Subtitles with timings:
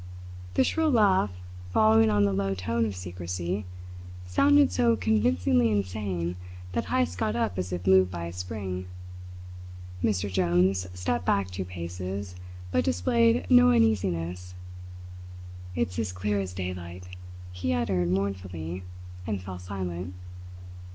[0.55, 1.29] The shrill laugh,
[1.71, 3.65] following on the low tone of secrecy,
[4.25, 6.37] sounded so convincingly insane
[6.71, 8.87] that Heyst got up as if moved by a spring.
[10.03, 10.27] Mr.
[10.27, 12.35] Jones stepped back two paces,
[12.71, 14.55] but displayed no uneasiness.
[15.75, 17.07] "It's as clear as daylight!"
[17.51, 18.81] he uttered mournfully,
[19.27, 20.15] and fell silent.